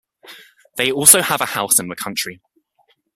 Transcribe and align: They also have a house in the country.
They 0.77 0.91
also 0.91 1.21
have 1.21 1.41
a 1.41 1.45
house 1.45 1.77
in 1.79 1.87
the 1.87 1.95
country. 1.95 2.41